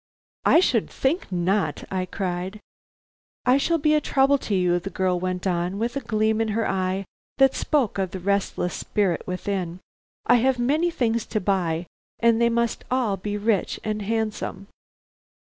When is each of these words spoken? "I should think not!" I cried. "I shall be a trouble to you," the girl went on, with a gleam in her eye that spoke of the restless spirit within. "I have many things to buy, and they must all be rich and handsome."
"I 0.45 0.61
should 0.61 0.89
think 0.89 1.31
not!" 1.31 1.83
I 1.91 2.07
cried. 2.07 2.59
"I 3.45 3.59
shall 3.59 3.77
be 3.77 3.93
a 3.93 4.01
trouble 4.01 4.39
to 4.39 4.55
you," 4.55 4.79
the 4.79 4.89
girl 4.89 5.19
went 5.19 5.45
on, 5.45 5.77
with 5.77 5.95
a 5.95 5.99
gleam 5.99 6.41
in 6.41 6.47
her 6.57 6.67
eye 6.67 7.05
that 7.37 7.53
spoke 7.53 7.99
of 7.99 8.09
the 8.09 8.17
restless 8.19 8.73
spirit 8.73 9.21
within. 9.27 9.79
"I 10.25 10.37
have 10.37 10.57
many 10.57 10.89
things 10.89 11.23
to 11.27 11.39
buy, 11.39 11.85
and 12.19 12.41
they 12.41 12.49
must 12.49 12.83
all 12.89 13.15
be 13.15 13.37
rich 13.37 13.79
and 13.83 14.01
handsome." 14.01 14.65